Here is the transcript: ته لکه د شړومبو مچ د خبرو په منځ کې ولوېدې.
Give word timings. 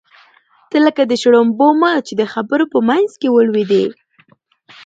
ته 0.69 0.77
لکه 0.85 1.01
د 1.07 1.13
شړومبو 1.21 1.67
مچ 1.81 2.07
د 2.19 2.21
خبرو 2.33 2.65
په 2.73 2.79
منځ 2.89 3.09
کې 3.21 3.29
ولوېدې. 3.31 3.85